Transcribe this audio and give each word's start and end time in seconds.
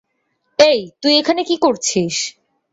এই, 0.59 0.79
তুই 1.01 1.13
এখানে 1.17 1.41
কী 1.43 1.55
করছিস? 1.57 2.15